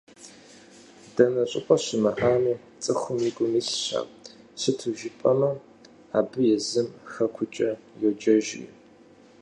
[1.15, 2.53] Дэнэ щӏыпӏэ щымыӏами,
[2.83, 4.07] цӏыхум и гум илъщ ар,
[4.61, 5.49] сыту жыпӏэмэ
[6.19, 7.69] абы езым Хэкукӏэ
[8.01, 8.67] йоджэжри.